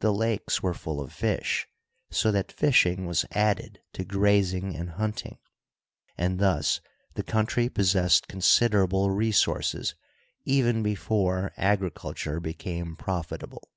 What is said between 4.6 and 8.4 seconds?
and hunting, and thus the country possessed